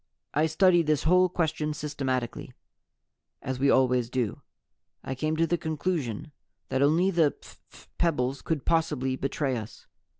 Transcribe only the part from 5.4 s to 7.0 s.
the conclusion that